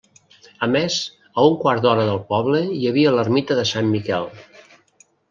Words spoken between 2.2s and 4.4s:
poble hi havia l'ermita de Sant Miquel.